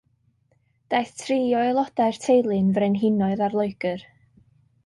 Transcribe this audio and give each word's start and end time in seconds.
Daeth 0.93 1.11
tri 1.19 1.37
o 1.57 1.59
aelodau'r 1.65 2.19
teulu'n 2.25 2.75
frenhinoedd 2.79 3.45
ar 3.49 3.57
Loegr. 3.61 4.09